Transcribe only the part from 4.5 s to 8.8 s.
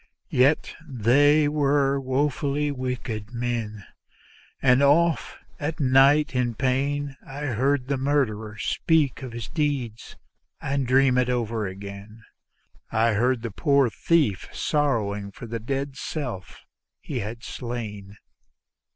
and often at night in pain I heard the murderer